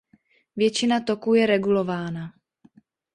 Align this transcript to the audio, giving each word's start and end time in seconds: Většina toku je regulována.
Většina 0.55 0.99
toku 0.99 1.33
je 1.33 1.45
regulována. 1.45 2.33